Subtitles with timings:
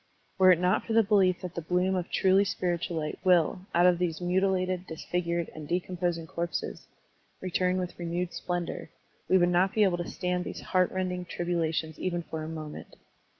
[0.39, 3.85] Were it not for the belief that the bloom of truly spiritual light will, out
[3.85, 6.87] of these muti lated, disfigured, and decomposing corpses,
[7.39, 8.89] return with renewed splendor,
[9.29, 12.95] we would not be able to stand these heart rending tribulations even for a moment.